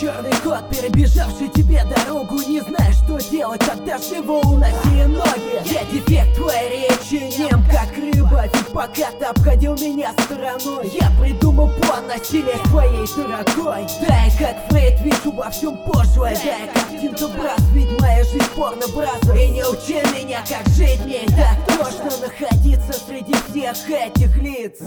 черный 0.00 0.32
кот, 0.42 0.68
перебежавший 0.70 1.48
тебе 1.48 1.82
дорогу. 1.84 2.36
Не 2.46 2.60
знаешь, 2.60 2.96
что 2.96 3.18
делать, 3.30 3.62
отдашь 3.68 4.10
его, 4.10 4.40
уноси 4.40 5.04
ноги. 5.06 5.60
Я 5.64 5.84
дефект 5.84 6.36
твоей 6.36 6.88
речи, 6.88 7.38
нем 7.38 7.64
как 7.70 7.96
рыба. 7.96 8.44
Ведь 8.44 8.72
пока 8.72 9.10
ты 9.18 9.24
обходил 9.26 9.74
меня 9.76 10.12
стороной. 10.24 10.90
Я 11.00 11.10
придумал 11.20 11.68
план 11.80 12.06
насилия 12.06 12.58
твоей 12.64 13.06
дорогой. 13.16 13.86
Дай 14.06 14.30
как 14.38 14.68
Фрейд, 14.68 15.00
вижу 15.00 15.32
во 15.32 15.50
всем 15.50 15.76
пошлое 15.86 16.36
Дай 16.44 16.68
как 16.72 17.00
Тинтобрас, 17.00 17.60
ведь 17.72 18.00
моя 18.00 18.24
жизнь 18.24 18.50
порно 18.54 18.86
бразер 18.94 19.36
И 19.36 19.48
не 19.48 19.64
учи 19.64 20.00
меня, 20.14 20.42
как 20.48 20.66
жить 20.74 21.04
мне 21.04 21.20
так 21.28 21.56
точно 21.66 22.10
Находиться 22.20 22.92
среди 23.06 23.34
всех 23.48 23.90
этих 23.90 24.36
лиц 24.36 24.78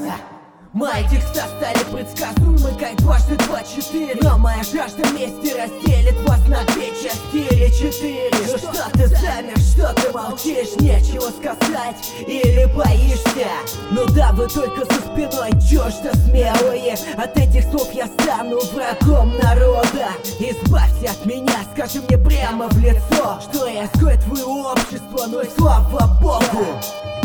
Мои 0.77 1.03
текста 1.09 1.41
стали 1.57 1.83
предсказуемы, 1.91 2.69
как 2.77 2.95
дважды 2.97 3.35
два 3.35 3.63
четыре. 3.63 4.15
Но 4.21 4.37
моя 4.37 4.63
жажда 4.63 5.09
мести 5.11 5.59
разделит 5.59 6.21
вас 6.29 6.39
на 6.47 6.63
две 6.65 6.89
части 6.89 7.51
или 7.51 7.67
четыре. 7.71 8.29
Ну 8.31 8.57
что 8.59 8.87
ты 8.93 9.07
замер, 9.07 9.57
что 9.57 9.91
ты 9.95 10.11
молчишь, 10.11 10.79
нечего 10.79 11.31
сказать 11.31 11.95
или 12.27 12.65
боишься? 12.75 13.49
Ну 13.89 14.05
да, 14.09 14.31
вы 14.33 14.47
только 14.47 14.85
за 14.85 15.01
спиной 15.01 15.49
чё-что 15.67 16.15
смелые. 16.15 16.95
От 17.17 17.35
этих 17.35 17.63
слов 17.71 17.91
я 17.91 18.05
стану 18.05 18.59
врагом 18.71 19.35
народа. 19.39 20.09
Избавься 20.39 21.09
от 21.09 21.25
меня, 21.25 21.57
скажи 21.73 22.01
мне 22.01 22.19
прямо 22.19 22.67
в 22.69 22.77
лицо 22.77 23.39
Что 23.41 23.65
я 23.65 23.85
изгой 23.85 24.17
твое 24.17 24.45
общество, 24.45 25.25
ну 25.27 25.41
и 25.41 25.49
слава 25.57 26.19
богу 26.21 27.16